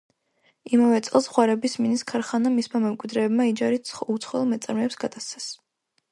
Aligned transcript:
იმავე 0.75 1.01
წელს 1.07 1.25
ღვარების 1.33 1.75
მინის 1.83 2.03
ქარხანა 2.11 2.51
მისმა 2.53 2.81
მემკვიდრეებმა 2.85 3.45
იჯარით 3.51 3.91
უცხოელ 4.15 4.47
მეწარმეებს 4.55 4.99
გადასცეს. 5.05 5.51